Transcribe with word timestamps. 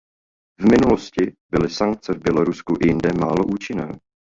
V 0.59 0.63
minulosti 0.65 1.35
byly 1.49 1.69
sankce 1.69 2.13
v 2.13 2.17
Bělorusku 2.17 2.73
i 2.81 2.87
jinde 2.87 3.09
málo 3.19 3.43
účinné. 3.53 3.91